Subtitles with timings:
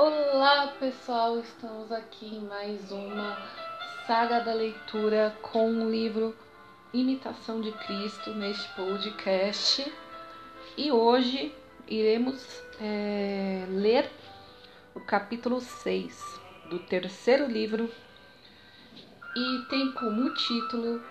[0.00, 3.36] Olá pessoal, estamos aqui em mais uma
[4.06, 6.36] saga da leitura com o livro
[6.94, 9.92] Imitação de Cristo neste podcast
[10.76, 11.52] e hoje
[11.88, 14.08] iremos é, ler
[14.94, 16.40] o capítulo 6
[16.70, 17.90] do terceiro livro
[19.34, 21.02] e tem como título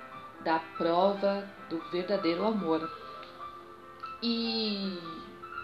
[0.46, 2.90] Da Prova do Verdadeiro Amor.
[4.24, 4.98] E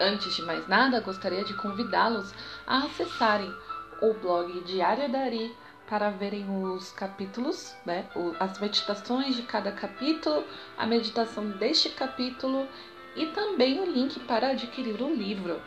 [0.00, 2.34] Antes de mais nada, gostaria de convidá-los
[2.66, 3.54] a acessarem
[4.02, 5.54] o blog Diário Dari
[5.88, 8.08] para verem os capítulos, né,
[8.40, 10.44] as meditações de cada capítulo,
[10.76, 12.66] a meditação deste capítulo
[13.14, 15.62] e também o link para adquirir o livro,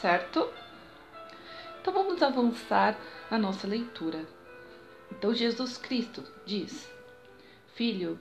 [0.00, 0.48] certo?
[1.80, 2.98] Então vamos avançar
[3.30, 4.26] na nossa leitura.
[5.12, 6.90] Então Jesus Cristo diz:
[7.74, 8.18] Filho,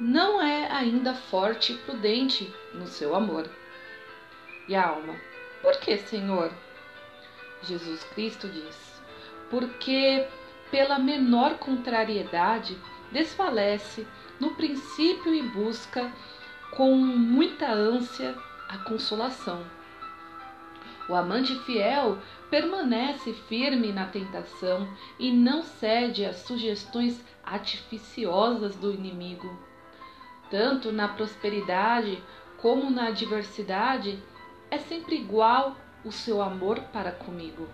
[0.00, 3.48] não é ainda forte e prudente no seu amor
[4.68, 5.14] e a alma.
[5.62, 6.52] Por que, Senhor?
[7.62, 9.02] Jesus Cristo diz:
[9.50, 10.26] Porque
[10.70, 12.76] pela menor contrariedade
[13.10, 14.06] desfalece
[14.38, 16.12] no princípio e busca
[16.72, 18.36] com muita ânsia
[18.68, 19.64] a consolação.
[21.08, 22.18] O amante fiel
[22.50, 29.56] permanece firme na tentação e não cede às sugestões artificiosas do inimigo.
[30.50, 32.22] Tanto na prosperidade
[32.58, 34.20] como na adversidade,
[34.70, 37.68] é sempre igual o seu amor para comigo.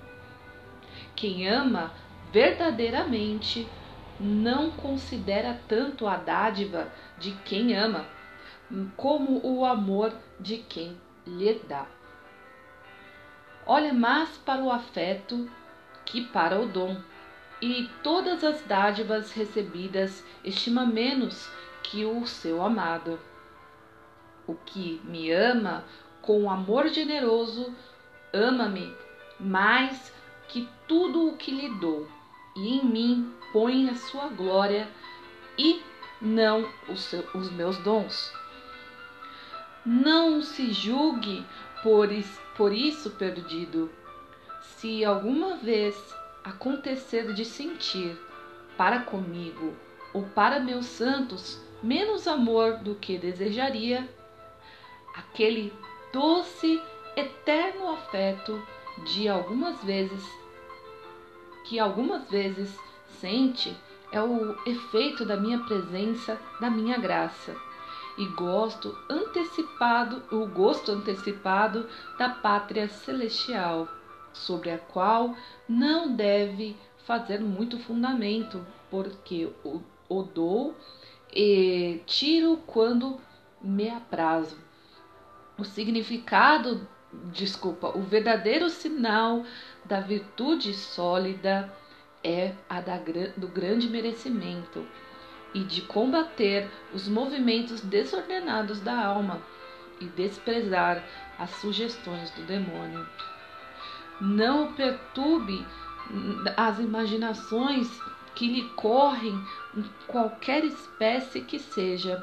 [1.15, 1.93] Quem ama
[2.33, 3.69] verdadeiramente
[4.19, 8.07] não considera tanto a dádiva de quem ama
[8.97, 11.87] como o amor de quem lhe dá.
[13.67, 15.51] Olha mais para o afeto
[16.05, 16.97] que para o dom,
[17.61, 21.49] e todas as dádivas recebidas estima menos
[21.83, 23.21] que o seu amado.
[24.47, 25.85] O que me ama
[26.23, 27.75] com amor generoso,
[28.33, 28.95] ama-me
[29.39, 30.13] mais
[30.49, 32.09] que tudo o que lhe dou,
[32.57, 34.89] e em mim põe a sua glória
[35.59, 35.83] e
[36.21, 38.33] não os, seus, os meus dons.
[39.85, 41.45] Não se julgue
[41.83, 42.09] por,
[42.57, 43.91] por isso perdido.
[44.61, 45.97] Se alguma vez
[46.45, 48.17] acontecer de sentir
[48.77, 49.75] para comigo
[50.13, 54.09] ou para meus santos menos amor do que desejaria,
[55.15, 55.73] aquele
[56.13, 56.81] doce,
[57.17, 58.63] eterno afeto
[59.05, 60.23] de algumas vezes
[61.65, 62.77] que algumas vezes
[63.21, 63.75] sente
[64.13, 67.57] é o efeito da minha presença, da minha graça.
[68.19, 73.89] E gosto antecipado, o gosto antecipado da pátria celestial,
[74.35, 75.35] sobre a qual
[75.67, 79.81] não deve fazer muito fundamento, porque o,
[80.11, 80.77] o dou
[81.35, 83.19] e tiro quando
[83.63, 84.59] me aprazo
[85.63, 86.89] o significado,
[87.33, 89.45] desculpa, o verdadeiro sinal
[89.85, 91.73] da virtude sólida
[92.25, 92.99] é a da,
[93.37, 94.85] do grande merecimento
[95.55, 99.41] e de combater os movimentos desordenados da alma
[100.01, 101.05] e desprezar
[101.39, 103.09] as sugestões do demônio.
[104.21, 105.65] Não perturbe
[106.57, 107.89] as imaginações
[108.35, 109.41] que lhe correm
[109.77, 112.21] em qualquer espécie que seja.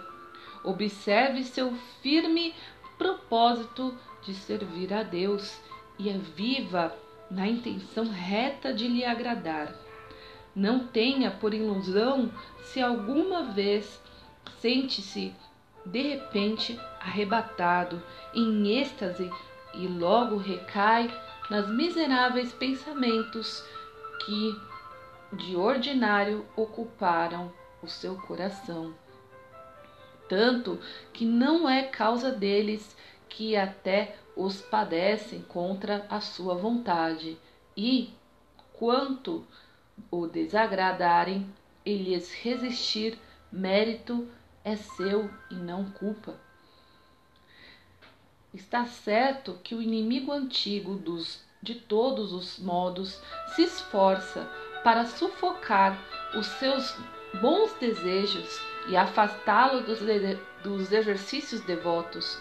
[0.61, 2.53] Observe seu firme
[2.99, 5.59] propósito de servir a Deus
[5.97, 6.93] e é viva
[7.31, 9.73] na intenção reta de lhe agradar.
[10.53, 14.01] Não tenha por ilusão se alguma vez
[14.59, 15.33] sente-se
[15.85, 18.03] de repente arrebatado
[18.35, 19.31] em êxtase
[19.73, 21.09] e logo recai
[21.49, 23.63] nas miseráveis pensamentos
[24.25, 24.59] que
[25.33, 28.93] de ordinário ocuparam o seu coração
[30.29, 30.79] tanto
[31.11, 32.95] que não é causa deles
[33.27, 37.37] que até os padecem contra a sua vontade,
[37.75, 38.13] e,
[38.73, 39.45] quanto
[40.09, 41.49] o desagradarem
[41.85, 43.17] e lhes resistir,
[43.51, 44.27] mérito
[44.63, 46.35] é seu e não culpa.
[48.53, 53.21] Está certo que o inimigo antigo dos, de todos os modos
[53.55, 54.49] se esforça
[54.83, 55.99] para sufocar
[56.35, 56.95] os seus
[57.41, 59.99] bons desejos e afastá-lo dos,
[60.63, 62.39] dos exercícios devotos,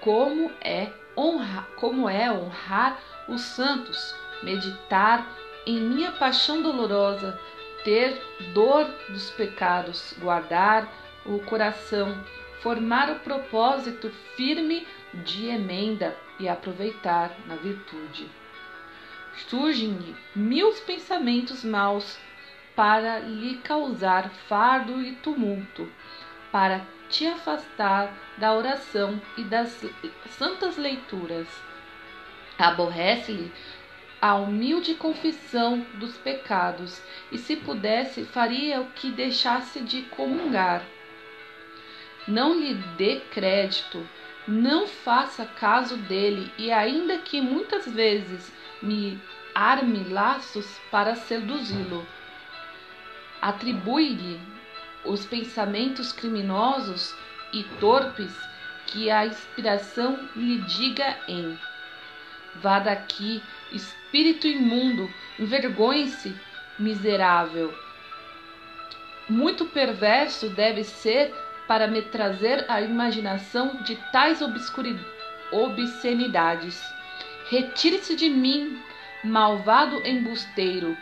[0.00, 5.26] como é honrar, como é honrar os santos, meditar
[5.66, 7.38] em minha paixão dolorosa,
[7.84, 8.20] ter
[8.52, 10.88] dor dos pecados, guardar
[11.24, 12.16] o coração,
[12.62, 18.28] formar o propósito firme de emenda e aproveitar na virtude.
[19.48, 22.18] Surgem-lhe mil pensamentos maus
[22.76, 25.90] para lhe causar fardo e tumulto,
[26.52, 29.82] para te afastar da oração e das
[30.28, 31.48] santas leituras.
[32.58, 33.50] Aborrece-lhe
[34.20, 40.82] a humilde confissão dos pecados, e se pudesse, faria o que deixasse de comungar.
[42.26, 44.06] Não lhe dê crédito,
[44.48, 48.52] não faça caso dele, e ainda que muitas vezes
[48.82, 49.20] me
[49.54, 52.06] arme laços para seduzi-lo,
[53.46, 54.40] atribui-lhe
[55.04, 57.14] os pensamentos criminosos
[57.52, 58.36] e torpes
[58.86, 61.56] que a inspiração lhe diga em
[62.56, 63.40] Vá daqui,
[63.70, 65.08] espírito imundo,
[65.38, 66.34] envergonhe-se,
[66.76, 67.72] miserável.
[69.28, 71.32] Muito perverso deve ser
[71.68, 74.40] para me trazer a imaginação de tais
[75.52, 76.82] obscenidades.
[77.48, 78.82] Retire-se de mim,
[79.22, 80.96] malvado embusteiro,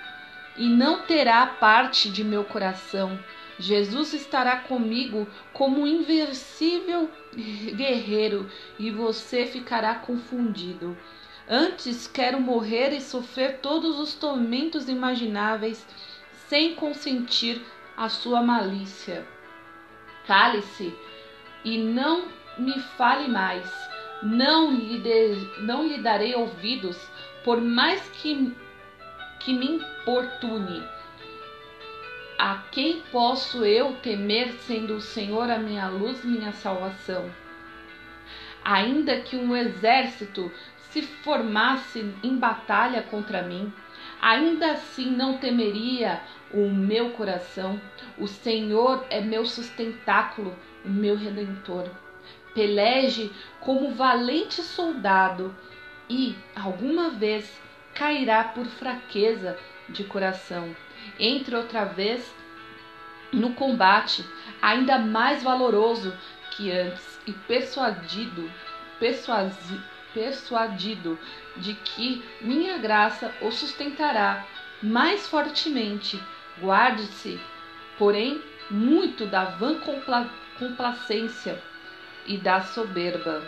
[0.57, 3.19] e não terá parte de meu coração.
[3.59, 7.09] Jesus estará comigo como um invencível
[7.77, 10.97] guerreiro, e você ficará confundido.
[11.49, 15.87] Antes quero morrer e sofrer todos os tormentos imagináveis
[16.49, 17.61] sem consentir
[17.97, 19.27] a sua malícia.
[20.27, 20.95] Cale-se
[21.65, 22.29] e não
[22.59, 23.71] me fale mais.
[24.23, 26.99] Não lhe, de, não lhe darei ouvidos,
[27.45, 28.55] por mais que,
[29.45, 30.83] que me importune.
[32.39, 37.31] A quem posso eu temer, sendo o Senhor a minha luz, minha salvação?
[38.65, 40.51] Ainda que um exército
[40.91, 43.73] se formasse em batalha contra mim,
[44.21, 47.81] ainda assim não temeria o meu coração.
[48.19, 51.91] O Senhor é meu sustentáculo, o meu redentor.
[52.55, 53.31] Peleje
[53.61, 55.55] como valente soldado
[56.09, 57.61] e, alguma vez,
[57.95, 59.59] cairá por fraqueza
[59.89, 60.75] de coração.
[61.19, 62.35] Entre outra vez
[63.33, 64.25] no combate,
[64.61, 66.17] ainda mais valoroso
[66.53, 68.51] que antes e persuadido,
[68.99, 71.19] persuasivo persuadido
[71.57, 74.47] de que minha graça o sustentará
[74.81, 76.23] mais fortemente.
[76.61, 77.39] Guarde-se,
[77.99, 81.61] porém, muito da vã compla complacência
[82.25, 83.43] e da soberba.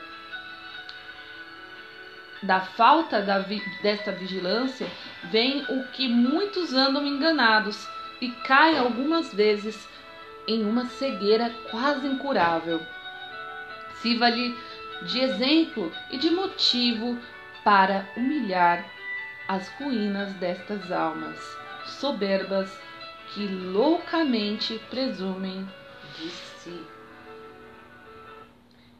[2.42, 4.86] Da falta da vi desta vigilância
[5.24, 7.88] vem o que muitos andam enganados
[8.20, 9.88] e caem algumas vezes
[10.46, 12.80] em uma cegueira quase incurável.
[14.00, 14.56] Sirva-lhe
[15.02, 17.18] de exemplo e de motivo
[17.64, 18.84] para humilhar
[19.48, 21.38] as ruínas destas almas
[21.86, 22.70] soberbas
[23.32, 25.66] que loucamente presumem
[26.16, 26.86] de si.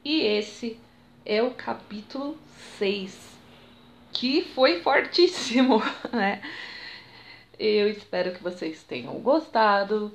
[0.05, 0.81] E esse
[1.27, 2.39] é o capítulo
[2.79, 3.19] 6,
[4.13, 5.83] que foi fortíssimo,
[6.13, 6.41] né?
[7.59, 10.13] Eu espero que vocês tenham gostado.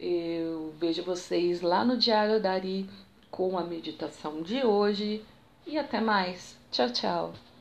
[0.00, 2.88] Eu vejo vocês lá no Diário Dari
[3.30, 5.22] com a meditação de hoje
[5.66, 6.56] e até mais.
[6.70, 7.53] Tchau, tchau.